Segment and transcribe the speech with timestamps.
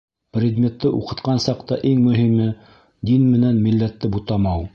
[0.35, 2.49] Предметты уҡытҡан саҡта иң мөһиме—
[3.11, 4.67] дин менән милләтте бутамау.